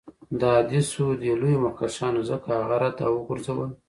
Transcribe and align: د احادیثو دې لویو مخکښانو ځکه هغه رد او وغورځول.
د 0.39 0.41
احادیثو 0.53 1.05
دې 1.21 1.31
لویو 1.41 1.63
مخکښانو 1.65 2.21
ځکه 2.29 2.47
هغه 2.59 2.75
رد 2.83 2.97
او 3.05 3.11
وغورځول. 3.15 3.69